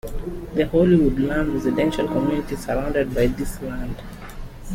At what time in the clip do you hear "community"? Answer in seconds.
2.07-2.55